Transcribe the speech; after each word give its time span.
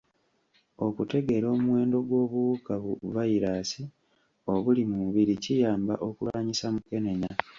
Okutegeera 0.85 1.47
omuwendo 1.55 1.97
gw'obuwuka 2.07 2.73
bu 2.83 2.91
vayiraasi 3.15 3.81
obuli 4.53 4.81
mu 4.89 4.95
mubiri 5.03 5.33
kiyamba 5.43 5.93
okulwanyisa 6.07 6.65
mukenenya. 6.75 7.31